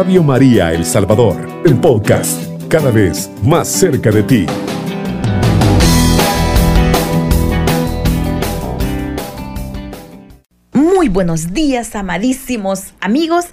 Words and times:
Radio 0.00 0.22
María 0.22 0.72
El 0.72 0.86
Salvador, 0.86 1.36
el 1.62 1.78
podcast, 1.78 2.42
cada 2.70 2.90
vez 2.90 3.30
más 3.42 3.68
cerca 3.68 4.10
de 4.10 4.22
ti. 4.22 4.46
Muy 10.72 11.10
buenos 11.10 11.52
días, 11.52 11.94
amadísimos 11.94 12.94
amigos. 13.02 13.44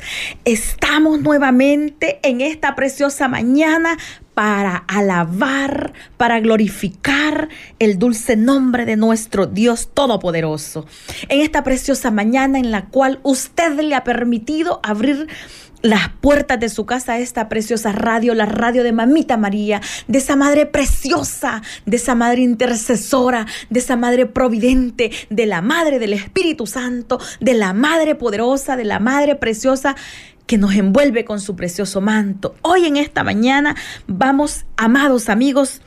Estamos 0.45 1.19
nuevamente 1.19 2.21
en 2.23 2.39
esta 2.39 2.75
preciosa 2.75 3.27
mañana 3.27 3.97
para 4.37 4.83
alabar, 4.87 5.93
para 6.15 6.39
glorificar 6.39 7.49
el 7.79 7.97
dulce 7.97 8.35
nombre 8.35 8.85
de 8.85 8.95
nuestro 8.95 9.47
Dios 9.47 9.89
Todopoderoso. 9.91 10.85
En 11.27 11.41
esta 11.41 11.63
preciosa 11.63 12.11
mañana 12.11 12.59
en 12.59 12.69
la 12.69 12.85
cual 12.85 13.19
usted 13.23 13.79
le 13.79 13.95
ha 13.95 14.03
permitido 14.03 14.79
abrir 14.83 15.27
las 15.81 16.09
puertas 16.21 16.59
de 16.59 16.69
su 16.69 16.85
casa 16.85 17.17
esta 17.17 17.49
preciosa 17.49 17.91
radio, 17.93 18.35
la 18.35 18.45
radio 18.45 18.83
de 18.83 18.91
Mamita 18.91 19.37
María, 19.37 19.81
de 20.07 20.19
esa 20.19 20.35
madre 20.35 20.67
preciosa, 20.67 21.63
de 21.87 21.97
esa 21.97 22.13
madre 22.13 22.43
intercesora, 22.43 23.47
de 23.71 23.79
esa 23.79 23.95
madre 23.95 24.27
providente, 24.27 25.09
de 25.31 25.45
la 25.47 25.63
madre 25.63 25.97
del 25.97 26.13
Espíritu 26.13 26.67
Santo, 26.67 27.19
de 27.39 27.55
la 27.55 27.73
madre 27.73 28.13
poderosa, 28.13 28.75
de 28.75 28.85
la 28.85 28.99
madre 28.99 29.35
preciosa 29.35 29.95
que 30.47 30.57
nos 30.57 30.73
envuelve 30.73 31.25
con 31.25 31.39
su 31.39 31.55
precioso 31.55 32.01
manto. 32.01 32.55
Hoy 32.61 32.85
en 32.85 32.97
esta 32.97 33.23
mañana 33.23 33.75
vamos, 34.07 34.65
amados 34.77 35.29
amigos, 35.29 35.81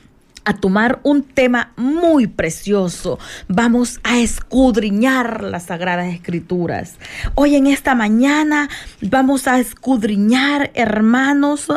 a 0.44 0.54
tomar 0.54 1.00
un 1.02 1.22
tema 1.22 1.72
muy 1.76 2.26
precioso. 2.26 3.18
Vamos 3.48 4.00
a 4.04 4.18
escudriñar 4.18 5.42
las 5.42 5.64
sagradas 5.64 6.14
escrituras. 6.14 6.96
Hoy 7.34 7.56
en 7.56 7.66
esta 7.66 7.94
mañana 7.94 8.68
vamos 9.00 9.48
a 9.48 9.58
escudriñar, 9.58 10.70
hermanos, 10.74 11.68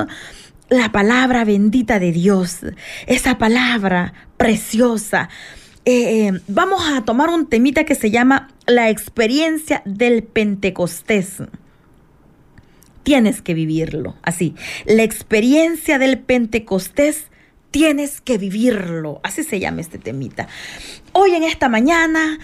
la 0.69 0.91
palabra 0.91 1.45
bendita 1.45 1.99
de 1.99 2.11
Dios. 2.11 2.59
Esa 3.07 3.37
palabra 3.37 4.13
preciosa. 4.37 5.29
Eh, 5.85 6.27
eh, 6.27 6.41
vamos 6.47 6.81
a 6.89 7.03
tomar 7.03 7.29
un 7.29 7.47
temita 7.47 7.83
que 7.83 7.95
se 7.95 8.11
llama 8.11 8.49
la 8.65 8.89
experiencia 8.89 9.81
del 9.85 10.23
Pentecostés 10.23 11.41
tienes 13.03 13.41
que 13.41 13.53
vivirlo. 13.53 14.15
Así, 14.23 14.55
la 14.85 15.03
experiencia 15.03 15.99
del 15.99 16.19
Pentecostés 16.19 17.25
tienes 17.71 18.21
que 18.21 18.37
vivirlo. 18.37 19.19
Así 19.23 19.43
se 19.43 19.59
llama 19.59 19.81
este 19.81 19.97
temita. 19.97 20.47
Hoy 21.11 21.35
en 21.35 21.43
esta 21.43 21.69
mañana 21.69 22.39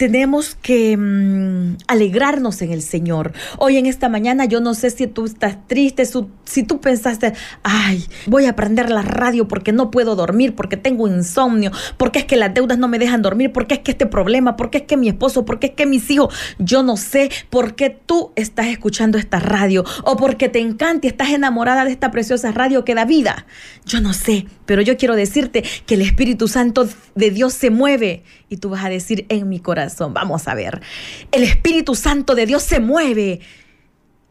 tenemos 0.00 0.54
que 0.54 0.96
mm, 0.96 1.76
alegrarnos 1.86 2.62
en 2.62 2.72
el 2.72 2.80
Señor. 2.80 3.34
Hoy 3.58 3.76
en 3.76 3.84
esta 3.84 4.08
mañana 4.08 4.46
yo 4.46 4.58
no 4.60 4.72
sé 4.72 4.88
si 4.88 5.06
tú 5.06 5.26
estás 5.26 5.58
triste, 5.66 6.06
si 6.46 6.62
tú 6.62 6.80
pensaste, 6.80 7.34
ay, 7.62 8.06
voy 8.24 8.46
a 8.46 8.56
prender 8.56 8.88
la 8.88 9.02
radio 9.02 9.46
porque 9.46 9.72
no 9.72 9.90
puedo 9.90 10.16
dormir, 10.16 10.54
porque 10.54 10.78
tengo 10.78 11.06
insomnio, 11.06 11.70
porque 11.98 12.20
es 12.20 12.24
que 12.24 12.36
las 12.36 12.54
deudas 12.54 12.78
no 12.78 12.88
me 12.88 12.98
dejan 12.98 13.20
dormir, 13.20 13.52
porque 13.52 13.74
es 13.74 13.80
que 13.80 13.90
este 13.90 14.06
problema, 14.06 14.56
porque 14.56 14.78
es 14.78 14.84
que 14.84 14.96
mi 14.96 15.10
esposo, 15.10 15.44
porque 15.44 15.66
es 15.66 15.72
que 15.74 15.84
mis 15.84 16.10
hijos, 16.10 16.34
yo 16.58 16.82
no 16.82 16.96
sé 16.96 17.30
por 17.50 17.74
qué 17.74 17.90
tú 17.90 18.32
estás 18.36 18.68
escuchando 18.68 19.18
esta 19.18 19.38
radio 19.38 19.84
o 20.04 20.16
porque 20.16 20.48
te 20.48 20.60
encanta 20.60 21.08
y 21.08 21.10
estás 21.10 21.28
enamorada 21.28 21.84
de 21.84 21.90
esta 21.90 22.10
preciosa 22.10 22.52
radio 22.52 22.86
que 22.86 22.94
da 22.94 23.04
vida. 23.04 23.44
Yo 23.84 24.00
no 24.00 24.14
sé, 24.14 24.46
pero 24.64 24.80
yo 24.80 24.96
quiero 24.96 25.14
decirte 25.14 25.62
que 25.84 25.96
el 25.96 26.00
Espíritu 26.00 26.48
Santo 26.48 26.88
de 27.14 27.30
Dios 27.30 27.52
se 27.52 27.68
mueve 27.68 28.24
y 28.50 28.56
tú 28.56 28.68
vas 28.68 28.84
a 28.84 28.90
decir 28.90 29.24
en 29.30 29.48
mi 29.48 29.60
corazón, 29.60 30.12
vamos 30.12 30.48
a 30.48 30.54
ver, 30.54 30.82
el 31.32 31.44
Espíritu 31.44 31.94
Santo 31.94 32.34
de 32.34 32.44
Dios 32.44 32.62
se 32.62 32.80
mueve. 32.80 33.40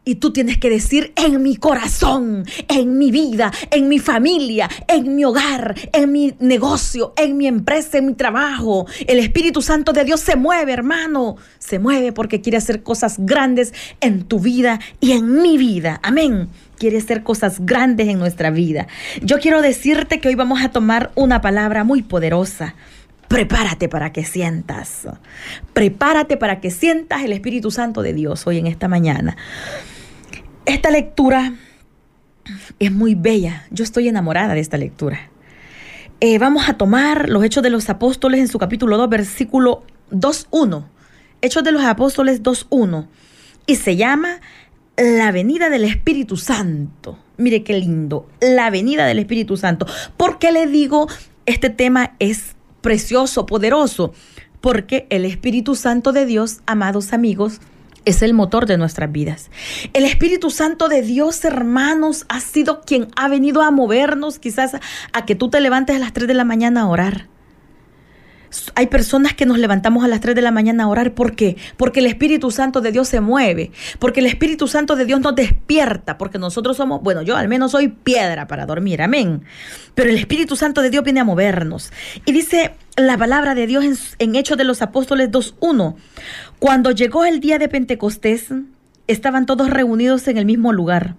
Y 0.02 0.14
tú 0.14 0.32
tienes 0.32 0.56
que 0.56 0.70
decir 0.70 1.12
en 1.14 1.42
mi 1.42 1.56
corazón, 1.56 2.44
en 2.68 2.98
mi 2.98 3.10
vida, 3.10 3.52
en 3.70 3.86
mi 3.86 3.98
familia, 3.98 4.68
en 4.88 5.14
mi 5.14 5.24
hogar, 5.26 5.74
en 5.92 6.10
mi 6.10 6.34
negocio, 6.40 7.12
en 7.18 7.36
mi 7.36 7.46
empresa, 7.46 7.98
en 7.98 8.06
mi 8.06 8.14
trabajo. 8.14 8.86
El 9.06 9.18
Espíritu 9.18 9.60
Santo 9.60 9.92
de 9.92 10.04
Dios 10.04 10.20
se 10.20 10.36
mueve, 10.36 10.72
hermano. 10.72 11.36
Se 11.58 11.78
mueve 11.78 12.12
porque 12.12 12.40
quiere 12.40 12.56
hacer 12.56 12.82
cosas 12.82 13.16
grandes 13.18 13.74
en 14.00 14.24
tu 14.24 14.40
vida 14.40 14.80
y 15.00 15.12
en 15.12 15.42
mi 15.42 15.58
vida. 15.58 16.00
Amén 16.02 16.48
quiere 16.78 16.96
hacer 16.96 17.22
cosas 17.22 17.58
grandes 17.66 18.08
en 18.08 18.18
nuestra 18.18 18.50
vida. 18.50 18.86
Yo 19.20 19.38
quiero 19.38 19.60
decirte 19.60 20.18
que 20.18 20.28
hoy 20.28 20.34
vamos 20.34 20.62
a 20.62 20.70
tomar 20.70 21.10
una 21.14 21.42
palabra 21.42 21.84
muy 21.84 22.00
poderosa 22.00 22.74
prepárate 23.30 23.88
para 23.88 24.12
que 24.12 24.24
sientas. 24.24 25.06
Prepárate 25.72 26.36
para 26.36 26.60
que 26.60 26.72
sientas 26.72 27.22
el 27.22 27.32
Espíritu 27.32 27.70
Santo 27.70 28.02
de 28.02 28.12
Dios 28.12 28.44
hoy 28.44 28.58
en 28.58 28.66
esta 28.66 28.88
mañana. 28.88 29.36
Esta 30.66 30.90
lectura 30.90 31.54
es 32.80 32.90
muy 32.90 33.14
bella. 33.14 33.66
Yo 33.70 33.84
estoy 33.84 34.08
enamorada 34.08 34.54
de 34.54 34.60
esta 34.60 34.78
lectura. 34.78 35.30
Eh, 36.18 36.40
vamos 36.40 36.68
a 36.68 36.74
tomar 36.74 37.28
los 37.28 37.44
Hechos 37.44 37.62
de 37.62 37.70
los 37.70 37.88
Apóstoles 37.88 38.40
en 38.40 38.48
su 38.48 38.58
capítulo 38.58 38.96
2, 38.96 39.08
versículo 39.08 39.84
2.1. 40.10 40.86
Hechos 41.40 41.62
de 41.62 41.70
los 41.70 41.84
Apóstoles 41.84 42.42
2.1. 42.42 43.06
Y 43.64 43.76
se 43.76 43.94
llama 43.94 44.40
La 44.96 45.30
venida 45.30 45.70
del 45.70 45.84
Espíritu 45.84 46.36
Santo. 46.36 47.16
Mire 47.36 47.62
qué 47.62 47.78
lindo. 47.78 48.28
La 48.40 48.70
venida 48.70 49.06
del 49.06 49.20
Espíritu 49.20 49.56
Santo. 49.56 49.86
¿Por 50.16 50.40
qué 50.40 50.50
le 50.50 50.66
digo 50.66 51.06
este 51.46 51.70
tema 51.70 52.16
es 52.18 52.56
precioso, 52.80 53.46
poderoso, 53.46 54.12
porque 54.60 55.06
el 55.10 55.24
Espíritu 55.24 55.74
Santo 55.74 56.12
de 56.12 56.26
Dios, 56.26 56.60
amados 56.66 57.12
amigos, 57.12 57.60
es 58.04 58.22
el 58.22 58.34
motor 58.34 58.66
de 58.66 58.78
nuestras 58.78 59.10
vidas. 59.12 59.50
El 59.92 60.04
Espíritu 60.04 60.50
Santo 60.50 60.88
de 60.88 61.02
Dios, 61.02 61.44
hermanos, 61.44 62.24
ha 62.28 62.40
sido 62.40 62.82
quien 62.82 63.08
ha 63.16 63.28
venido 63.28 63.62
a 63.62 63.70
movernos 63.70 64.38
quizás 64.38 64.72
a 65.12 65.24
que 65.24 65.34
tú 65.34 65.50
te 65.50 65.60
levantes 65.60 65.96
a 65.96 65.98
las 65.98 66.12
3 66.12 66.26
de 66.28 66.34
la 66.34 66.44
mañana 66.44 66.82
a 66.82 66.88
orar 66.88 67.29
hay 68.74 68.88
personas 68.88 69.34
que 69.34 69.46
nos 69.46 69.58
levantamos 69.58 70.04
a 70.04 70.08
las 70.08 70.20
3 70.20 70.34
de 70.34 70.42
la 70.42 70.50
mañana 70.50 70.84
a 70.84 70.88
orar. 70.88 71.14
¿Por 71.14 71.34
qué? 71.34 71.56
Porque 71.76 72.00
el 72.00 72.06
Espíritu 72.06 72.50
Santo 72.50 72.80
de 72.80 72.92
Dios 72.92 73.08
se 73.08 73.20
mueve. 73.20 73.70
Porque 73.98 74.20
el 74.20 74.26
Espíritu 74.26 74.66
Santo 74.66 74.96
de 74.96 75.04
Dios 75.04 75.20
nos 75.20 75.34
despierta. 75.34 76.18
Porque 76.18 76.38
nosotros 76.38 76.76
somos, 76.76 77.02
bueno, 77.02 77.22
yo 77.22 77.36
al 77.36 77.48
menos 77.48 77.72
soy 77.72 77.88
piedra 77.88 78.46
para 78.46 78.66
dormir. 78.66 79.02
Amén. 79.02 79.42
Pero 79.94 80.10
el 80.10 80.16
Espíritu 80.16 80.56
Santo 80.56 80.82
de 80.82 80.90
Dios 80.90 81.04
viene 81.04 81.20
a 81.20 81.24
movernos. 81.24 81.92
Y 82.24 82.32
dice 82.32 82.72
la 82.96 83.16
palabra 83.16 83.54
de 83.54 83.66
Dios 83.66 83.84
en, 83.84 83.96
en 84.18 84.36
Hechos 84.36 84.58
de 84.58 84.64
los 84.64 84.82
Apóstoles 84.82 85.30
2.1. 85.30 85.94
Cuando 86.58 86.90
llegó 86.90 87.24
el 87.24 87.40
día 87.40 87.58
de 87.58 87.68
Pentecostés, 87.68 88.48
estaban 89.06 89.46
todos 89.46 89.70
reunidos 89.70 90.26
en 90.28 90.38
el 90.38 90.44
mismo 90.46 90.72
lugar. 90.72 91.14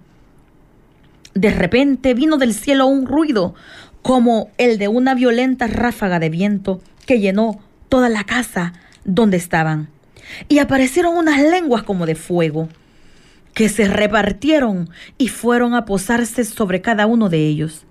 De 1.34 1.50
repente 1.50 2.12
vino 2.12 2.36
del 2.36 2.52
cielo 2.52 2.86
un 2.86 3.06
ruido 3.06 3.54
como 4.02 4.50
el 4.58 4.78
de 4.78 4.88
una 4.88 5.14
violenta 5.14 5.66
ráfaga 5.66 6.18
de 6.18 6.28
viento 6.28 6.82
que 7.06 7.20
llenó 7.20 7.60
toda 7.88 8.08
la 8.08 8.24
casa 8.24 8.72
donde 9.04 9.36
estaban. 9.36 9.88
Y 10.48 10.58
aparecieron 10.58 11.16
unas 11.16 11.40
lenguas 11.40 11.82
como 11.82 12.06
de 12.06 12.14
fuego, 12.14 12.68
que 13.54 13.68
se 13.68 13.86
repartieron 13.86 14.88
y 15.18 15.28
fueron 15.28 15.74
a 15.74 15.84
posarse 15.84 16.44
sobre 16.44 16.80
cada 16.80 17.06
uno 17.06 17.28
de 17.28 17.46
ellos. 17.46 17.84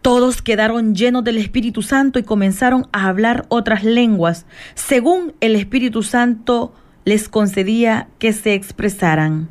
Todos 0.00 0.40
quedaron 0.40 0.94
llenos 0.94 1.24
del 1.24 1.38
Espíritu 1.38 1.82
Santo 1.82 2.18
y 2.18 2.22
comenzaron 2.22 2.86
a 2.92 3.08
hablar 3.08 3.44
otras 3.48 3.82
lenguas, 3.82 4.46
según 4.74 5.34
el 5.40 5.56
Espíritu 5.56 6.02
Santo 6.02 6.72
les 7.04 7.28
concedía 7.28 8.08
que 8.18 8.32
se 8.32 8.54
expresaran. 8.54 9.48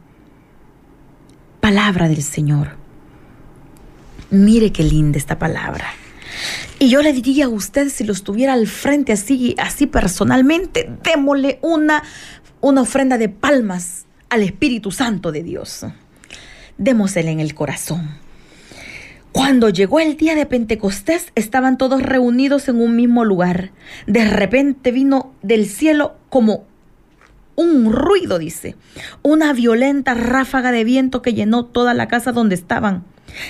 Palabra 1.60 2.08
del 2.08 2.24
Señor. 2.24 2.78
Mire 4.30 4.72
qué 4.72 4.84
linda 4.84 5.18
esta 5.18 5.38
palabra. 5.38 5.86
Y 6.80 6.90
yo 6.90 7.02
le 7.02 7.14
diría 7.14 7.46
a 7.46 7.50
usted, 7.50 7.90
si 7.90 8.04
lo 8.04 8.14
estuviera 8.14 8.54
al 8.54 8.68
frente 8.68 9.14
así, 9.14 9.56
así 9.58 9.88
personalmente, 9.88 10.90
démosle 11.04 11.60
una, 11.62 12.04
una 12.62 12.82
ofrenda 12.82 13.18
de 13.18 13.30
palmas 13.30 14.06
al 14.30 14.44
Espíritu 14.44 14.92
Santo 14.92 15.32
de 15.32 15.44
Dios. 15.44 15.86
Démosele 16.78 17.32
en 17.32 17.40
el 17.40 17.54
corazón. 17.56 18.10
Cuando 19.32 19.70
llegó 19.70 20.00
el 20.00 20.16
día 20.16 20.34
de 20.34 20.46
Pentecostés, 20.46 21.32
estaban 21.36 21.78
todos 21.78 22.02
reunidos 22.02 22.70
en 22.70 22.80
un 22.82 22.96
mismo 22.96 23.26
lugar. 23.26 23.72
De 24.08 24.24
repente 24.30 24.92
vino 24.92 25.34
del 25.42 25.66
cielo 25.66 26.16
como 26.30 26.64
un 27.56 27.92
ruido, 27.92 28.40
dice, 28.40 28.76
una 29.24 29.52
violenta 29.54 30.14
ráfaga 30.14 30.72
de 30.72 30.84
viento 30.84 31.22
que 31.22 31.34
llenó 31.34 31.66
toda 31.66 31.94
la 31.94 32.08
casa 32.08 32.32
donde 32.32 32.56
estaban 32.56 33.04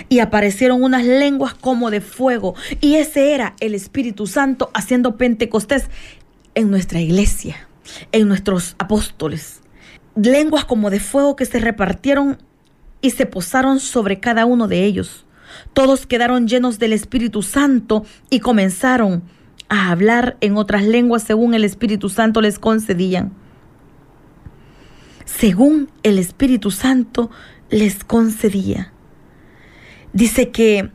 y 0.09 0.19
aparecieron 0.19 0.83
unas 0.83 1.05
lenguas 1.05 1.53
como 1.53 1.91
de 1.91 2.01
fuego. 2.01 2.55
Y 2.81 2.95
ese 2.95 3.33
era 3.33 3.55
el 3.59 3.75
Espíritu 3.75 4.27
Santo 4.27 4.71
haciendo 4.73 5.17
Pentecostés 5.17 5.89
en 6.55 6.71
nuestra 6.71 6.99
iglesia, 6.99 7.67
en 8.11 8.27
nuestros 8.27 8.75
apóstoles. 8.79 9.61
Lenguas 10.15 10.65
como 10.65 10.89
de 10.89 10.99
fuego 10.99 11.35
que 11.35 11.45
se 11.45 11.59
repartieron 11.59 12.37
y 13.01 13.11
se 13.11 13.25
posaron 13.25 13.79
sobre 13.79 14.19
cada 14.19 14.45
uno 14.45 14.67
de 14.67 14.85
ellos. 14.85 15.25
Todos 15.73 16.05
quedaron 16.05 16.47
llenos 16.47 16.79
del 16.79 16.93
Espíritu 16.93 17.43
Santo 17.43 18.05
y 18.29 18.39
comenzaron 18.39 19.23
a 19.69 19.91
hablar 19.91 20.37
en 20.41 20.57
otras 20.57 20.83
lenguas 20.83 21.23
según 21.23 21.53
el 21.53 21.63
Espíritu 21.63 22.09
Santo 22.09 22.41
les 22.41 22.59
concedían. 22.59 23.33
Según 25.25 25.89
el 26.03 26.19
Espíritu 26.19 26.71
Santo 26.71 27.29
les 27.69 28.03
concedía. 28.03 28.93
Dice 30.15 30.49
que 30.49 30.91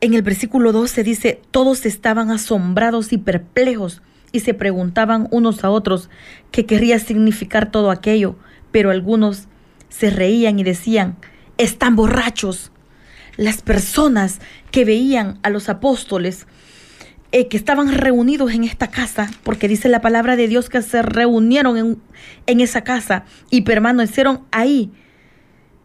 en 0.00 0.14
el 0.14 0.22
versículo 0.22 0.72
12 0.72 1.04
dice, 1.04 1.42
todos 1.50 1.84
estaban 1.84 2.30
asombrados 2.30 3.12
y 3.12 3.18
perplejos 3.18 4.00
y 4.32 4.40
se 4.40 4.54
preguntaban 4.54 5.28
unos 5.30 5.62
a 5.62 5.68
otros 5.68 6.08
qué 6.50 6.64
querría 6.64 6.98
significar 7.00 7.70
todo 7.70 7.90
aquello, 7.90 8.36
pero 8.72 8.90
algunos 8.90 9.48
se 9.90 10.08
reían 10.08 10.58
y 10.58 10.64
decían, 10.64 11.18
están 11.58 11.96
borrachos. 11.96 12.72
Las 13.36 13.60
personas 13.60 14.40
que 14.70 14.86
veían 14.86 15.38
a 15.42 15.50
los 15.50 15.68
apóstoles 15.68 16.46
eh, 17.32 17.48
que 17.48 17.58
estaban 17.58 17.92
reunidos 17.92 18.54
en 18.54 18.64
esta 18.64 18.90
casa, 18.90 19.30
porque 19.42 19.68
dice 19.68 19.90
la 19.90 20.00
palabra 20.00 20.36
de 20.36 20.48
Dios 20.48 20.70
que 20.70 20.80
se 20.80 21.02
reunieron 21.02 21.76
en, 21.76 22.02
en 22.46 22.60
esa 22.62 22.84
casa 22.84 23.26
y 23.50 23.60
permanecieron 23.60 24.46
ahí 24.50 24.90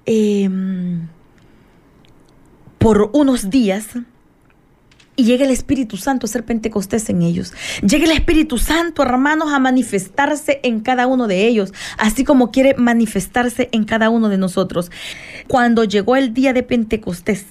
em, 0.06 1.10
por 2.86 3.10
unos 3.14 3.50
días, 3.50 3.88
y 5.16 5.24
llega 5.24 5.44
el 5.44 5.50
Espíritu 5.50 5.98
Santo 5.98 6.28
a 6.28 6.30
ser 6.30 6.46
Pentecostés 6.46 7.10
en 7.10 7.24
ellos. 7.24 7.52
Llega 7.82 8.06
el 8.06 8.12
Espíritu 8.12 8.60
Santo, 8.60 9.02
hermanos, 9.02 9.52
a 9.52 9.58
manifestarse 9.58 10.60
en 10.62 10.82
cada 10.82 11.08
uno 11.08 11.26
de 11.26 11.48
ellos, 11.48 11.74
así 11.98 12.24
como 12.24 12.52
quiere 12.52 12.76
manifestarse 12.78 13.70
en 13.72 13.86
cada 13.86 14.12
uno 14.12 14.30
de 14.30 14.38
nosotros. 14.38 14.92
Cuando 15.48 15.84
llegó 15.84 16.16
el 16.16 16.36
día 16.36 16.54
de 16.54 16.62
Pentecostés, 16.62 17.48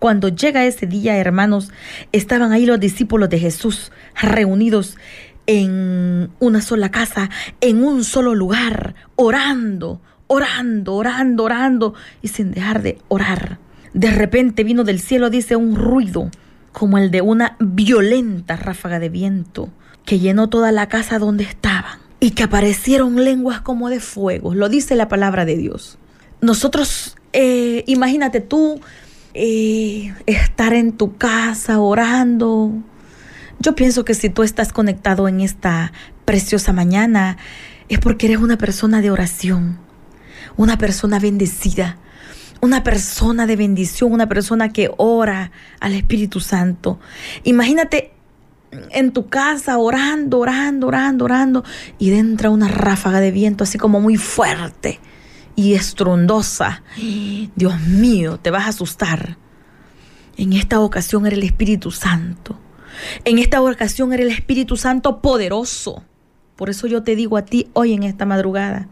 cuando 0.00 0.30
llega 0.30 0.66
ese 0.66 0.88
día, 0.88 1.16
hermanos, 1.16 1.70
estaban 2.10 2.50
ahí 2.50 2.66
los 2.66 2.80
discípulos 2.80 3.30
de 3.30 3.38
Jesús 3.38 3.92
reunidos 4.20 4.96
en 5.46 6.28
una 6.40 6.60
sola 6.60 6.90
casa, 6.90 7.30
en 7.60 7.84
un 7.84 8.02
solo 8.02 8.34
lugar, 8.34 8.96
orando, 9.14 10.00
orando, 10.26 10.96
orando, 10.96 11.44
orando 11.44 11.94
y 12.20 12.26
sin 12.26 12.50
dejar 12.50 12.82
de 12.82 12.98
orar. 13.06 13.64
De 13.96 14.10
repente 14.10 14.62
vino 14.62 14.84
del 14.84 15.00
cielo, 15.00 15.30
dice, 15.30 15.56
un 15.56 15.74
ruido 15.74 16.30
como 16.72 16.98
el 16.98 17.10
de 17.10 17.22
una 17.22 17.56
violenta 17.60 18.54
ráfaga 18.54 18.98
de 18.98 19.08
viento 19.08 19.70
que 20.04 20.18
llenó 20.18 20.50
toda 20.50 20.70
la 20.70 20.86
casa 20.90 21.18
donde 21.18 21.44
estaban 21.44 21.98
y 22.20 22.32
que 22.32 22.42
aparecieron 22.42 23.24
lenguas 23.24 23.62
como 23.62 23.88
de 23.88 24.00
fuego. 24.00 24.52
Lo 24.52 24.68
dice 24.68 24.96
la 24.96 25.08
palabra 25.08 25.46
de 25.46 25.56
Dios. 25.56 25.96
Nosotros, 26.42 27.16
eh, 27.32 27.84
imagínate 27.86 28.42
tú 28.42 28.82
eh, 29.32 30.12
estar 30.26 30.74
en 30.74 30.92
tu 30.92 31.16
casa 31.16 31.80
orando. 31.80 32.74
Yo 33.60 33.74
pienso 33.74 34.04
que 34.04 34.12
si 34.12 34.28
tú 34.28 34.42
estás 34.42 34.74
conectado 34.74 35.26
en 35.26 35.40
esta 35.40 35.94
preciosa 36.26 36.74
mañana 36.74 37.38
es 37.88 37.98
porque 37.98 38.26
eres 38.26 38.40
una 38.40 38.58
persona 38.58 39.00
de 39.00 39.10
oración, 39.10 39.78
una 40.58 40.76
persona 40.76 41.18
bendecida, 41.18 41.96
una 42.66 42.82
persona 42.82 43.46
de 43.46 43.54
bendición, 43.54 44.12
una 44.12 44.28
persona 44.28 44.72
que 44.72 44.90
ora 44.96 45.52
al 45.80 45.94
Espíritu 45.94 46.40
Santo. 46.40 46.98
Imagínate 47.44 48.12
en 48.90 49.12
tu 49.12 49.28
casa 49.28 49.78
orando, 49.78 50.40
orando, 50.40 50.88
orando, 50.88 51.24
orando 51.24 51.64
y 51.98 52.12
entra 52.12 52.50
una 52.50 52.66
ráfaga 52.66 53.20
de 53.20 53.30
viento 53.30 53.62
así 53.62 53.78
como 53.78 54.00
muy 54.00 54.16
fuerte 54.16 54.98
y 55.54 55.74
estrondosa. 55.74 56.82
Dios 57.54 57.80
mío, 57.82 58.38
te 58.38 58.50
vas 58.50 58.66
a 58.66 58.70
asustar. 58.70 59.38
En 60.36 60.52
esta 60.52 60.80
ocasión 60.80 61.24
era 61.24 61.36
el 61.36 61.44
Espíritu 61.44 61.92
Santo. 61.92 62.58
En 63.24 63.38
esta 63.38 63.62
ocasión 63.62 64.12
era 64.12 64.24
el 64.24 64.30
Espíritu 64.30 64.76
Santo 64.76 65.20
poderoso. 65.22 66.02
Por 66.56 66.68
eso 66.68 66.88
yo 66.88 67.04
te 67.04 67.14
digo 67.14 67.36
a 67.36 67.44
ti 67.44 67.68
hoy 67.74 67.92
en 67.92 68.02
esta 68.02 68.26
madrugada, 68.26 68.88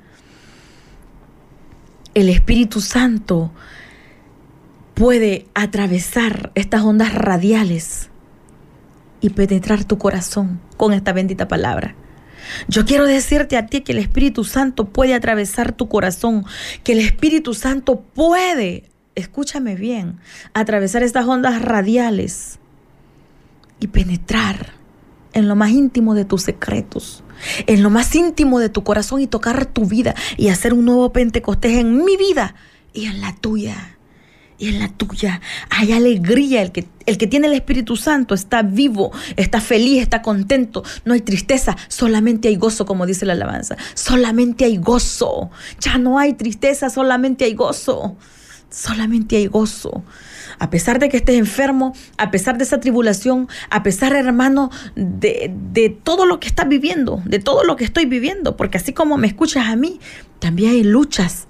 el 2.15 2.29
Espíritu 2.29 2.81
Santo 2.81 3.53
puede 4.95 5.47
atravesar 5.55 6.53
estas 6.55 6.83
ondas 6.83 7.13
radiales 7.15 8.11
y 9.21 9.31
penetrar 9.31 9.85
tu 9.85 9.99
corazón 9.99 10.61
con 10.77 10.93
esta 10.93 11.13
bendita 11.13 11.49
palabra. 11.49 11.97
Yo 12.69 12.85
quiero 12.85 13.07
decirte 13.07 13.57
a 13.57 13.67
ti 13.67 13.81
que 13.81 13.93
el 13.93 13.99
Espíritu 13.99 14.45
Santo 14.45 14.87
puede 14.87 15.15
atravesar 15.15 15.73
tu 15.73 15.89
corazón, 15.89 16.45
que 16.85 16.93
el 16.93 17.01
Espíritu 17.01 17.55
Santo 17.55 18.01
puede, 18.01 18.91
escúchame 19.15 19.75
bien, 19.75 20.19
atravesar 20.53 21.03
estas 21.03 21.27
ondas 21.27 21.61
radiales 21.63 22.61
y 23.81 23.89
penetrar 23.89 24.75
en 25.33 25.49
lo 25.49 25.57
más 25.57 25.71
íntimo 25.71 26.15
de 26.15 26.25
tus 26.25 26.43
secretos, 26.43 27.24
en 27.67 27.83
lo 27.83 27.91
más 27.91 28.15
íntimo 28.15 28.59
de 28.59 28.69
tu 28.69 28.85
corazón 28.85 29.21
y 29.21 29.27
tocar 29.27 29.67
tu 29.67 29.87
vida 29.87 30.15
y 30.37 30.49
hacer 30.49 30.73
un 30.75 30.85
nuevo 30.85 31.13
Pentecostés 31.13 31.79
en 31.79 32.05
mi 32.05 32.17
vida 32.17 32.55
y 32.93 33.07
en 33.07 33.21
la 33.21 33.35
tuya. 33.35 33.91
Y 34.57 34.69
en 34.69 34.79
la 34.79 34.89
tuya 34.89 35.41
hay 35.69 35.93
alegría. 35.93 36.63
El 36.63 36.71
que, 36.71 36.87
el 37.07 37.19
que 37.19 37.27
tiene 37.27 37.49
el 37.49 37.55
Espíritu 37.55 37.97
Santo 37.97 38.35
está 38.35 38.63
vivo, 38.63 39.11
está 39.37 39.61
feliz, 39.61 40.01
está 40.01 40.23
contento. 40.23 40.85
No 41.05 41.15
hay 41.15 41.21
tristeza, 41.23 41.77
solamente 41.89 42.49
hay 42.49 42.57
gozo, 42.57 42.87
como 42.87 43.05
dice 43.05 43.27
la 43.27 43.33
alabanza. 43.33 43.77
Solamente 43.95 44.65
hay 44.65 44.77
gozo. 44.77 45.51
Ya 45.81 45.99
no 45.99 46.19
hay 46.19 46.35
tristeza, 46.35 46.89
solamente 46.89 47.45
hay 47.45 47.55
gozo. 47.55 48.17
Solamente 48.71 49.37
hay 49.37 49.47
gozo 49.47 50.05
a 50.59 50.71
pesar 50.71 50.99
de 50.99 51.09
que 51.09 51.17
estés 51.17 51.37
enfermo, 51.37 51.95
a 52.19 52.31
pesar 52.31 52.59
de 52.59 52.65
esa 52.65 52.81
tribulación, 52.81 53.49
a 53.71 53.83
pesar, 53.83 54.15
hermano, 54.15 54.71
de, 54.95 55.53
de, 55.73 55.89
todo 55.91 56.27
lo 56.27 56.41
que 56.41 56.49
estás 56.49 56.69
viviendo, 56.69 57.23
de 57.25 57.39
todo 57.39 57.65
lo 57.65 57.77
que 57.77 57.85
estoy 57.85 58.07
viviendo, 58.07 58.57
porque 58.57 58.79
así 58.79 58.93
como 58.93 59.17
me 59.17 59.27
escuchas 59.27 59.69
a 59.69 59.77
mí, 59.77 60.01
también 60.39 60.73
hay 60.73 60.85
luchas. 60.85 61.47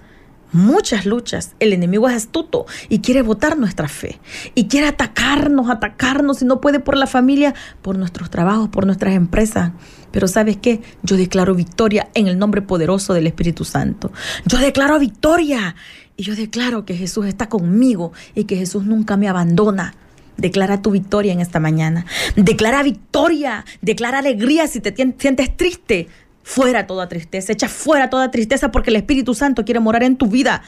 Muchas 0.54 1.04
luchas. 1.04 1.56
El 1.58 1.72
enemigo 1.72 2.08
es 2.08 2.14
astuto 2.14 2.64
y 2.88 3.00
quiere 3.00 3.22
botar 3.22 3.58
nuestra 3.58 3.88
fe. 3.88 4.20
Y 4.54 4.68
quiere 4.68 4.86
atacarnos, 4.86 5.68
atacarnos 5.68 6.42
y 6.42 6.44
no 6.44 6.60
puede 6.60 6.78
por 6.78 6.96
la 6.96 7.08
familia, 7.08 7.56
por 7.82 7.98
nuestros 7.98 8.30
trabajos, 8.30 8.68
por 8.68 8.86
nuestras 8.86 9.14
empresas. 9.14 9.72
Pero 10.12 10.28
sabes 10.28 10.56
qué? 10.58 10.80
Yo 11.02 11.16
declaro 11.16 11.56
victoria 11.56 12.08
en 12.14 12.28
el 12.28 12.38
nombre 12.38 12.62
poderoso 12.62 13.14
del 13.14 13.26
Espíritu 13.26 13.64
Santo. 13.64 14.12
Yo 14.46 14.58
declaro 14.58 15.00
victoria 15.00 15.74
y 16.16 16.22
yo 16.22 16.36
declaro 16.36 16.84
que 16.84 16.94
Jesús 16.94 17.26
está 17.26 17.48
conmigo 17.48 18.12
y 18.34 18.44
que 18.44 18.56
Jesús 18.56 18.84
nunca 18.84 19.16
me 19.16 19.28
abandona. 19.28 19.94
Declara 20.36 20.82
tu 20.82 20.90
victoria 20.90 21.32
en 21.32 21.40
esta 21.40 21.60
mañana. 21.60 22.06
Declara 22.36 22.82
victoria. 22.82 23.64
Declara 23.82 24.18
alegría 24.18 24.66
si 24.66 24.80
te 24.80 24.94
sientes 24.94 25.56
triste. 25.56 26.08
Fuera 26.42 26.86
toda 26.86 27.08
tristeza. 27.08 27.52
Echa 27.52 27.68
fuera 27.68 28.10
toda 28.10 28.30
tristeza 28.30 28.70
porque 28.70 28.90
el 28.90 28.96
Espíritu 28.96 29.34
Santo 29.34 29.64
quiere 29.64 29.80
morar 29.80 30.02
en 30.02 30.16
tu 30.16 30.28
vida. 30.28 30.62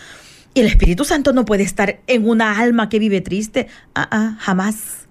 Y 0.54 0.60
el 0.60 0.66
Espíritu 0.66 1.04
Santo 1.04 1.32
no 1.32 1.44
puede 1.44 1.62
estar 1.62 2.00
en 2.06 2.28
una 2.28 2.58
alma 2.58 2.88
que 2.88 2.98
vive 2.98 3.20
triste. 3.20 3.68
Ah, 3.94 4.08
ah, 4.10 4.36
jamás. 4.40 5.06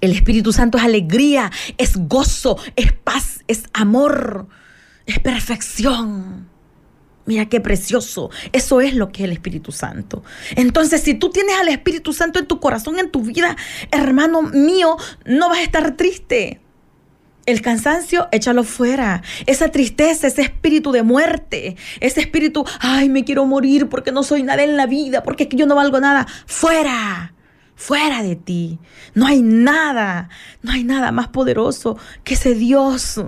El 0.00 0.12
Espíritu 0.12 0.52
Santo 0.52 0.78
es 0.78 0.84
alegría, 0.84 1.50
es 1.78 1.96
gozo, 1.96 2.58
es 2.76 2.92
paz, 2.92 3.44
es 3.46 3.64
amor, 3.72 4.48
es 5.06 5.18
perfección. 5.20 6.51
Mira 7.24 7.46
qué 7.48 7.60
precioso. 7.60 8.30
Eso 8.52 8.80
es 8.80 8.94
lo 8.94 9.12
que 9.12 9.22
es 9.22 9.24
el 9.26 9.32
Espíritu 9.32 9.70
Santo. 9.70 10.24
Entonces, 10.56 11.02
si 11.02 11.14
tú 11.14 11.30
tienes 11.30 11.56
al 11.56 11.68
Espíritu 11.68 12.12
Santo 12.12 12.38
en 12.38 12.46
tu 12.46 12.58
corazón, 12.58 12.98
en 12.98 13.10
tu 13.10 13.22
vida, 13.22 13.56
hermano 13.90 14.42
mío, 14.42 14.96
no 15.24 15.48
vas 15.48 15.58
a 15.58 15.62
estar 15.62 15.96
triste. 15.96 16.60
El 17.46 17.60
cansancio, 17.60 18.28
échalo 18.32 18.64
fuera. 18.64 19.22
Esa 19.46 19.68
tristeza, 19.70 20.26
ese 20.26 20.42
espíritu 20.42 20.92
de 20.92 21.02
muerte, 21.02 21.76
ese 22.00 22.20
espíritu, 22.20 22.64
ay, 22.80 23.08
me 23.08 23.24
quiero 23.24 23.46
morir 23.46 23.88
porque 23.88 24.12
no 24.12 24.22
soy 24.22 24.42
nada 24.42 24.62
en 24.62 24.76
la 24.76 24.86
vida, 24.86 25.22
porque 25.22 25.48
yo 25.50 25.66
no 25.66 25.74
valgo 25.74 26.00
nada, 26.00 26.26
fuera 26.46 27.34
fuera 27.74 28.22
de 28.22 28.36
ti. 28.36 28.78
No 29.14 29.26
hay 29.26 29.42
nada, 29.42 30.28
no 30.62 30.70
hay 30.70 30.84
nada 30.84 31.10
más 31.10 31.28
poderoso 31.28 31.98
que 32.22 32.34
ese 32.34 32.54
Dios, 32.54 33.20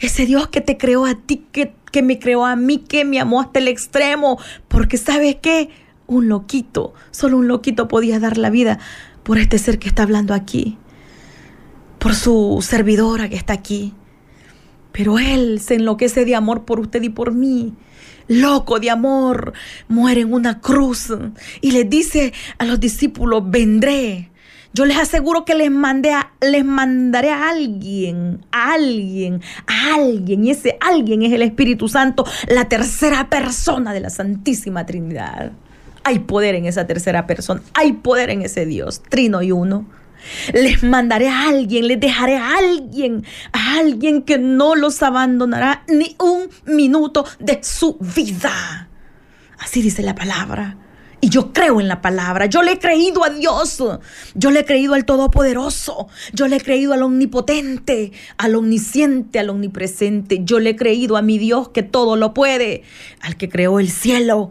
ese 0.00 0.26
Dios 0.26 0.48
que 0.48 0.60
te 0.60 0.76
creó 0.76 1.06
a 1.06 1.14
ti, 1.14 1.46
que, 1.52 1.72
que 1.92 2.02
me 2.02 2.18
creó 2.18 2.44
a 2.44 2.56
mí, 2.56 2.78
que 2.78 3.04
me 3.04 3.20
amó 3.20 3.40
hasta 3.40 3.60
el 3.60 3.68
extremo. 3.68 4.38
Porque 4.66 4.96
sabes 4.96 5.36
qué, 5.40 5.70
un 6.08 6.28
loquito, 6.28 6.94
solo 7.12 7.36
un 7.36 7.46
loquito 7.46 7.86
podía 7.86 8.18
dar 8.18 8.38
la 8.38 8.50
vida 8.50 8.80
por 9.22 9.38
este 9.38 9.58
ser 9.58 9.78
que 9.78 9.86
está 9.86 10.02
hablando 10.02 10.34
aquí, 10.34 10.78
por 12.00 12.14
su 12.16 12.58
servidora 12.60 13.28
que 13.28 13.36
está 13.36 13.52
aquí. 13.52 13.94
Pero 14.90 15.20
Él 15.20 15.60
se 15.60 15.76
enloquece 15.76 16.24
de 16.24 16.34
amor 16.34 16.64
por 16.64 16.80
usted 16.80 17.02
y 17.02 17.08
por 17.08 17.32
mí 17.32 17.74
loco 18.28 18.80
de 18.80 18.90
amor, 18.90 19.52
muere 19.88 20.22
en 20.22 20.32
una 20.32 20.60
cruz 20.60 21.12
y 21.60 21.72
le 21.72 21.84
dice 21.84 22.32
a 22.58 22.64
los 22.64 22.80
discípulos, 22.80 23.42
vendré. 23.46 24.31
Yo 24.74 24.86
les 24.86 24.96
aseguro 24.96 25.44
que 25.44 25.54
les, 25.54 25.70
les 26.40 26.64
mandaré 26.64 27.30
a 27.30 27.50
alguien, 27.50 28.44
a 28.52 28.72
alguien, 28.72 29.42
a 29.66 29.94
alguien. 29.96 30.44
Y 30.44 30.50
ese 30.50 30.78
alguien 30.80 31.22
es 31.22 31.32
el 31.32 31.42
Espíritu 31.42 31.88
Santo, 31.88 32.24
la 32.48 32.68
tercera 32.68 33.28
persona 33.28 33.92
de 33.92 34.00
la 34.00 34.08
Santísima 34.08 34.86
Trinidad. 34.86 35.52
Hay 36.04 36.20
poder 36.20 36.54
en 36.54 36.64
esa 36.64 36.86
tercera 36.86 37.26
persona, 37.26 37.62
hay 37.74 37.92
poder 37.92 38.30
en 38.30 38.42
ese 38.42 38.64
Dios, 38.64 39.02
trino 39.08 39.42
y 39.42 39.52
uno. 39.52 39.86
Les 40.54 40.82
mandaré 40.82 41.28
a 41.28 41.48
alguien, 41.48 41.86
les 41.86 42.00
dejaré 42.00 42.38
a 42.38 42.56
alguien, 42.56 43.24
a 43.52 43.78
alguien 43.78 44.22
que 44.22 44.38
no 44.38 44.74
los 44.74 45.02
abandonará 45.02 45.82
ni 45.88 46.16
un 46.18 46.48
minuto 46.64 47.26
de 47.38 47.58
su 47.62 47.98
vida. 48.00 48.88
Así 49.58 49.82
dice 49.82 50.02
la 50.02 50.14
palabra. 50.14 50.76
Y 51.24 51.28
yo 51.28 51.52
creo 51.52 51.80
en 51.80 51.86
la 51.86 52.02
palabra. 52.02 52.46
Yo 52.46 52.64
le 52.64 52.72
he 52.72 52.78
creído 52.80 53.24
a 53.24 53.30
Dios. 53.30 53.80
Yo 54.34 54.50
le 54.50 54.60
he 54.60 54.64
creído 54.64 54.94
al 54.94 55.04
Todopoderoso. 55.04 56.08
Yo 56.32 56.48
le 56.48 56.56
he 56.56 56.60
creído 56.60 56.94
al 56.94 57.04
Omnipotente, 57.04 58.10
al 58.38 58.56
Omnisciente, 58.56 59.38
al 59.38 59.50
Omnipresente. 59.50 60.40
Yo 60.42 60.58
le 60.58 60.70
he 60.70 60.76
creído 60.76 61.16
a 61.16 61.22
mi 61.22 61.38
Dios 61.38 61.68
que 61.68 61.84
todo 61.84 62.16
lo 62.16 62.34
puede. 62.34 62.82
Al 63.20 63.36
que 63.36 63.48
creó 63.48 63.78
el 63.78 63.88
cielo, 63.88 64.50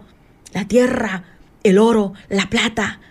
la 0.53 0.65
tierra, 0.65 1.25
el 1.63 1.77
oro, 1.77 2.13
la 2.29 2.49
plata. 2.49 3.01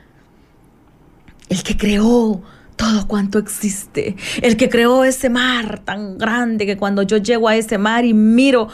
El 1.50 1.62
que 1.62 1.76
creó 1.76 2.40
todo 2.76 3.07
cuanto 3.07 3.38
existe. 3.38 4.17
El 4.40 4.57
que 4.57 4.71
creó 4.71 5.05
ese 5.05 5.29
mar 5.29 5.83
tan 5.85 6.17
grande 6.17 6.64
que 6.64 6.79
cuando 6.79 7.02
yo 7.02 7.19
llego 7.19 7.47
a 7.47 7.57
ese 7.57 7.76
mar 7.76 8.07
y 8.07 8.14
miro 8.14 8.69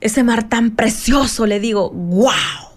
ese 0.00 0.22
mar 0.22 0.48
tan 0.48 0.76
precioso, 0.76 1.44
le 1.44 1.58
digo, 1.58 1.90
wow 1.90 2.68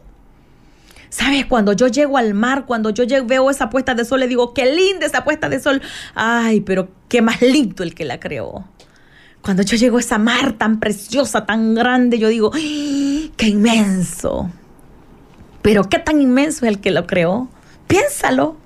¿Sabes? 1.32 1.46
Cuando 1.46 1.72
yo 1.72 1.88
llego 1.88 2.18
al 2.18 2.34
mar, 2.34 2.66
cuando 2.66 2.90
yo 2.90 3.06
veo 3.26 3.50
esa 3.50 3.70
puesta 3.70 3.96
de 3.96 4.04
sol, 4.04 4.20
le 4.20 4.28
digo, 4.28 4.54
qué 4.54 4.76
linda 4.76 5.06
esa 5.06 5.24
puesta 5.24 5.48
de 5.48 5.62
sol. 5.62 5.82
Ay, 6.14 6.60
pero 6.60 6.90
qué 7.08 7.22
más 7.22 7.42
lindo 7.42 7.84
el 7.84 7.96
que 7.96 8.04
la 8.04 8.20
creó. 8.20 8.66
Cuando 9.42 9.64
yo 9.64 9.78
llego 9.78 9.96
a 9.96 10.02
esa 10.02 10.18
mar 10.18 10.58
tan 10.58 10.82
preciosa, 10.82 11.46
tan 11.46 11.74
grande, 11.74 12.20
yo 12.20 12.28
digo, 12.28 12.52
qué 12.52 13.48
inmenso. 13.48 14.50
Pero 15.62 15.88
qué 15.88 16.00
tan 16.00 16.22
inmenso 16.22 16.66
es 16.66 16.74
el 16.74 16.82
que 16.82 16.92
lo 16.92 17.08
creó. 17.08 17.48
Piénsalo, 17.88 18.58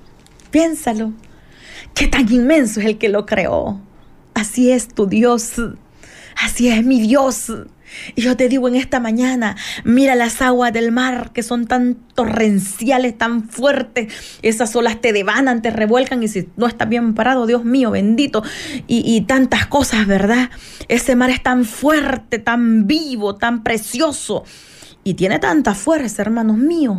piénsalo. 0.49 1.13
Qué 1.93 2.07
tan 2.07 2.33
inmenso 2.33 2.79
es 2.79 2.87
el 2.87 2.97
que 2.97 3.09
lo 3.09 3.27
creó. 3.27 3.79
Así 4.33 4.71
es 4.71 4.87
tu 4.87 5.05
Dios. 5.05 5.51
Así 6.43 6.69
es 6.69 6.83
mi 6.83 6.99
Dios. 6.99 7.51
Y 8.15 8.21
yo 8.21 8.37
te 8.37 8.49
digo 8.49 8.67
en 8.67 8.75
esta 8.75 8.99
mañana, 8.99 9.55
mira 9.83 10.15
las 10.15 10.41
aguas 10.41 10.73
del 10.73 10.91
mar 10.91 11.31
que 11.33 11.43
son 11.43 11.67
tan 11.67 11.95
torrenciales, 12.13 13.17
tan 13.17 13.49
fuertes. 13.49 14.13
Esas 14.41 14.75
olas 14.75 15.01
te 15.01 15.13
devanan, 15.13 15.61
te 15.61 15.69
revuelcan 15.69 16.23
y 16.23 16.27
si 16.27 16.49
no 16.55 16.67
estás 16.67 16.89
bien 16.89 17.13
parado, 17.13 17.45
Dios 17.45 17.65
mío, 17.65 17.91
bendito. 17.91 18.43
Y, 18.87 19.03
y 19.05 19.21
tantas 19.21 19.67
cosas, 19.67 20.07
¿verdad? 20.07 20.49
Ese 20.87 21.15
mar 21.15 21.29
es 21.29 21.43
tan 21.43 21.65
fuerte, 21.65 22.39
tan 22.39 22.87
vivo, 22.87 23.35
tan 23.35 23.63
precioso. 23.63 24.43
Y 25.03 25.13
tiene 25.13 25.37
tanta 25.37 25.75
fuerza, 25.75 26.23
hermanos 26.23 26.57
míos. 26.57 26.97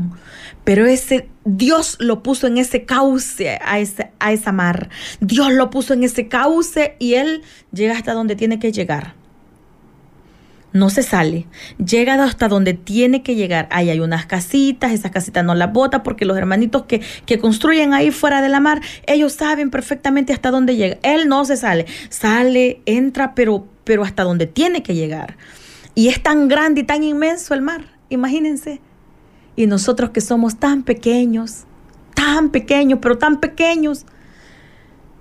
Pero 0.62 0.86
ese 0.86 1.28
Dios 1.44 1.96
lo 1.98 2.22
puso 2.22 2.46
en 2.46 2.58
ese 2.58 2.84
cauce 2.84 3.58
a, 3.60 3.78
ese, 3.80 4.12
a 4.20 4.32
esa 4.32 4.52
mar. 4.52 4.90
Dios 5.20 5.52
lo 5.52 5.70
puso 5.70 5.92
en 5.94 6.04
ese 6.04 6.28
cauce 6.28 6.96
y 6.98 7.14
Él 7.14 7.42
llega 7.72 7.96
hasta 7.96 8.12
donde 8.12 8.36
tiene 8.36 8.58
que 8.58 8.70
llegar 8.72 9.14
no 10.76 10.90
se 10.90 11.02
sale, 11.02 11.46
llega 11.84 12.22
hasta 12.22 12.48
donde 12.48 12.74
tiene 12.74 13.22
que 13.22 13.34
llegar. 13.34 13.68
Ahí 13.70 13.90
hay 13.90 14.00
unas 14.00 14.26
casitas, 14.26 14.92
esas 14.92 15.10
casitas 15.10 15.44
no 15.44 15.54
las 15.54 15.72
bota 15.72 16.02
porque 16.02 16.24
los 16.24 16.36
hermanitos 16.36 16.84
que, 16.84 17.00
que 17.26 17.38
construyen 17.38 17.94
ahí 17.94 18.10
fuera 18.10 18.42
de 18.42 18.48
la 18.48 18.60
mar, 18.60 18.80
ellos 19.06 19.32
saben 19.32 19.70
perfectamente 19.70 20.32
hasta 20.32 20.50
dónde 20.50 20.76
llega. 20.76 20.98
Él 21.02 21.28
no 21.28 21.44
se 21.44 21.56
sale, 21.56 21.86
sale, 22.08 22.80
entra, 22.86 23.34
pero, 23.34 23.66
pero 23.84 24.04
hasta 24.04 24.22
donde 24.22 24.46
tiene 24.46 24.82
que 24.82 24.94
llegar. 24.94 25.36
Y 25.94 26.08
es 26.08 26.22
tan 26.22 26.48
grande 26.48 26.82
y 26.82 26.84
tan 26.84 27.02
inmenso 27.02 27.54
el 27.54 27.62
mar, 27.62 27.86
imagínense. 28.08 28.80
Y 29.56 29.66
nosotros 29.66 30.10
que 30.10 30.20
somos 30.20 30.56
tan 30.58 30.82
pequeños, 30.82 31.64
tan 32.14 32.50
pequeños, 32.50 32.98
pero 33.00 33.16
tan 33.16 33.40
pequeños, 33.40 34.04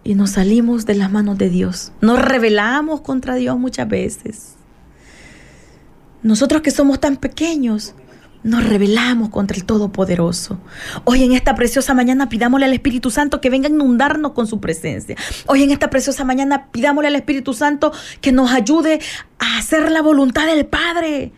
y 0.04 0.14
nos 0.14 0.32
salimos 0.32 0.86
de 0.86 0.94
las 0.96 1.12
manos 1.12 1.38
de 1.38 1.50
Dios. 1.50 1.92
Nos 2.00 2.22
rebelamos 2.22 3.02
contra 3.02 3.36
Dios 3.36 3.58
muchas 3.58 3.90
veces. 3.90 4.56
Nosotros 6.26 6.64
que 6.64 6.72
somos 6.72 7.00
tan 7.00 7.18
pequeños, 7.18 7.94
nos 8.42 8.68
rebelamos 8.68 9.30
contra 9.30 9.56
el 9.56 9.64
Todopoderoso. 9.64 10.60
Hoy 11.04 11.24
en 11.24 11.34
esta 11.34 11.54
preciosa 11.54 11.94
mañana 11.94 12.30
pidámosle 12.30 12.66
al 12.66 12.74
Espíritu 12.74 13.12
Santo 13.12 13.40
que 13.42 13.52
venga 13.52 13.68
a 13.68 13.72
inundarnos 13.72 14.32
con 14.32 14.48
su 14.48 14.60
presencia. 14.60 15.16
Hoy 15.46 15.62
en 15.62 15.70
esta 15.70 15.92
preciosa 15.92 16.24
mañana 16.24 16.72
pidámosle 16.72 17.10
al 17.10 17.16
Espíritu 17.16 17.54
Santo 17.54 17.94
que 18.22 18.32
nos 18.32 18.52
ayude 18.52 19.00
a 19.38 19.60
hacer 19.60 19.92
la 19.92 20.02
voluntad 20.02 20.48
del 20.48 20.66
Padre 20.66 21.32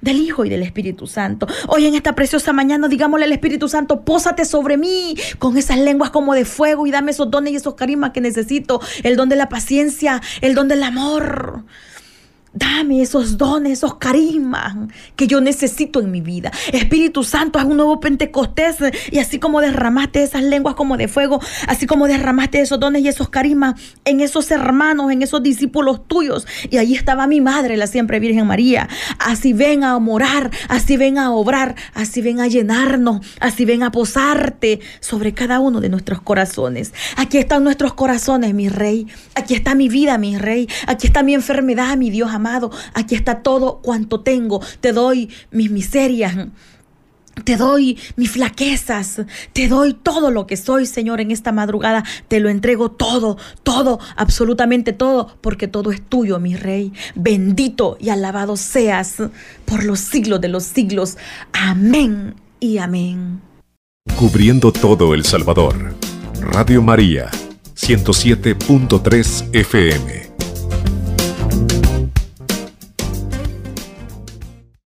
del 0.00 0.16
Hijo 0.16 0.46
y 0.46 0.48
del 0.48 0.62
Espíritu 0.62 1.06
Santo. 1.06 1.46
Hoy 1.68 1.84
en 1.84 1.94
esta 1.94 2.14
preciosa 2.14 2.54
mañana, 2.54 2.88
digámosle 2.88 3.26
al 3.26 3.32
Espíritu 3.32 3.68
Santo, 3.68 4.06
pósate 4.06 4.46
sobre 4.46 4.78
mí 4.78 5.16
con 5.38 5.58
esas 5.58 5.78
lenguas 5.78 6.08
como 6.08 6.32
de 6.32 6.46
fuego 6.46 6.86
y 6.86 6.90
dame 6.90 7.10
esos 7.10 7.30
dones 7.30 7.52
y 7.52 7.56
esos 7.56 7.74
carismas 7.74 8.12
que 8.12 8.22
necesito, 8.22 8.80
el 9.02 9.16
don 9.16 9.28
de 9.28 9.36
la 9.36 9.50
paciencia, 9.50 10.22
el 10.40 10.54
don 10.54 10.66
del 10.68 10.82
amor. 10.82 11.64
Dame 12.52 13.00
esos 13.00 13.38
dones, 13.38 13.74
esos 13.74 13.94
carismas 13.94 14.74
que 15.14 15.28
yo 15.28 15.40
necesito 15.40 16.00
en 16.00 16.10
mi 16.10 16.20
vida. 16.20 16.50
Espíritu 16.72 17.22
Santo, 17.22 17.60
haz 17.60 17.64
un 17.64 17.76
nuevo 17.76 18.00
Pentecostés. 18.00 18.76
Y 19.12 19.18
así 19.18 19.38
como 19.38 19.60
derramaste 19.60 20.24
esas 20.24 20.42
lenguas 20.42 20.74
como 20.74 20.96
de 20.96 21.06
fuego, 21.06 21.40
así 21.68 21.86
como 21.86 22.08
derramaste 22.08 22.60
esos 22.60 22.80
dones 22.80 23.02
y 23.02 23.08
esos 23.08 23.28
carismas 23.28 23.80
en 24.04 24.20
esos 24.20 24.50
hermanos, 24.50 25.12
en 25.12 25.22
esos 25.22 25.44
discípulos 25.44 26.08
tuyos. 26.08 26.46
Y 26.70 26.78
allí 26.78 26.96
estaba 26.96 27.28
mi 27.28 27.40
madre, 27.40 27.76
la 27.76 27.86
siempre 27.86 28.18
Virgen 28.18 28.48
María. 28.48 28.88
Así 29.20 29.52
ven 29.52 29.84
a 29.84 29.96
morar, 30.00 30.50
así 30.68 30.96
ven 30.96 31.18
a 31.18 31.30
obrar, 31.30 31.76
así 31.94 32.20
ven 32.20 32.40
a 32.40 32.48
llenarnos, 32.48 33.24
así 33.38 33.64
ven 33.64 33.84
a 33.84 33.92
posarte 33.92 34.80
sobre 34.98 35.34
cada 35.34 35.60
uno 35.60 35.80
de 35.80 35.88
nuestros 35.88 36.20
corazones. 36.20 36.92
Aquí 37.16 37.38
están 37.38 37.62
nuestros 37.62 37.94
corazones, 37.94 38.54
mi 38.54 38.68
rey. 38.68 39.06
Aquí 39.36 39.54
está 39.54 39.76
mi 39.76 39.88
vida, 39.88 40.18
mi 40.18 40.36
rey. 40.36 40.68
Aquí 40.88 41.06
está 41.06 41.22
mi 41.22 41.34
enfermedad, 41.34 41.96
mi 41.96 42.10
Dios 42.10 42.39
amado, 42.40 42.70
aquí 42.94 43.14
está 43.14 43.42
todo 43.42 43.80
cuanto 43.82 44.20
tengo. 44.20 44.60
Te 44.80 44.92
doy 44.92 45.30
mis 45.50 45.70
miserias. 45.70 46.36
Te 47.44 47.56
doy 47.56 47.98
mis 48.16 48.32
flaquezas, 48.32 49.22
te 49.52 49.68
doy 49.68 49.94
todo 49.94 50.30
lo 50.30 50.46
que 50.46 50.56
soy, 50.56 50.84
Señor, 50.84 51.20
en 51.20 51.30
esta 51.30 51.52
madrugada. 51.52 52.04
Te 52.28 52.40
lo 52.40 52.48
entrego 52.48 52.90
todo, 52.90 53.38
todo, 53.62 53.98
absolutamente 54.16 54.92
todo, 54.92 55.36
porque 55.40 55.68
todo 55.68 55.90
es 55.90 56.02
tuyo, 56.02 56.38
mi 56.38 56.56
Rey. 56.56 56.92
Bendito 57.14 57.96
y 58.00 58.10
alabado 58.10 58.56
seas 58.56 59.16
por 59.64 59.84
los 59.84 60.00
siglos 60.00 60.40
de 60.40 60.48
los 60.48 60.64
siglos. 60.64 61.16
Amén 61.52 62.34
y 62.58 62.78
amén. 62.78 63.40
Cubriendo 64.18 64.72
todo 64.72 65.14
El 65.14 65.24
Salvador. 65.24 65.94
Radio 66.40 66.82
María, 66.82 67.30
107.3 67.74 69.54
FM. 69.54 70.29